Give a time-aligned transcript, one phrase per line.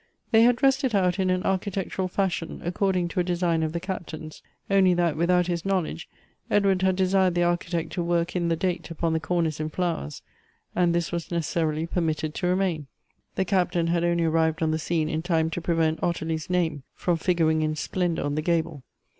[0.31, 3.79] They had dressed it out in an architectural fashion, according to a design of the
[3.79, 6.09] Captain's; only that, without his knowledge,
[6.49, 10.23] Edward had desired the Architect to work in the date upon the cornice in flowers,
[10.75, 12.87] and this was necessarily per mitted to remain.
[13.35, 17.17] The Captain had only arrived on the scene in time to prevent Ottilie's name from
[17.17, 18.81] figuring in splendor on the gable.